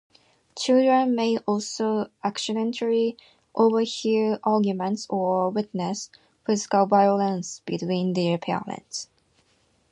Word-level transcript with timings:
Children 0.57 1.13
may 1.13 1.37
also 1.45 2.09
accidentally 2.23 3.17
overhear 3.53 4.39
arguments 4.43 5.05
or 5.11 5.51
witness 5.51 6.09
physical 6.43 6.87
violence 6.87 7.61
between 7.67 8.13
their 8.13 8.39
parents. 8.39 9.09